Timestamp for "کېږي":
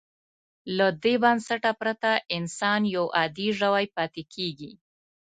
4.33-4.71